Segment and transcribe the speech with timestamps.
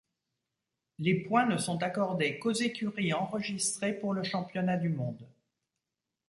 [0.97, 5.29] Les points ne sont accordés qu'aux écuries enregistrées pour le championnat du monde.